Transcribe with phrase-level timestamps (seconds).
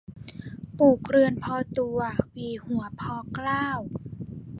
[0.77, 1.99] ปลูกเรือนพอตัว
[2.33, 3.67] หวีหัวพอเกล้า